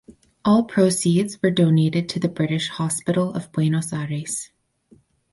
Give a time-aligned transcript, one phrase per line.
[0.43, 4.49] All proceeds were donated to the British Hospital of Buenos Aires.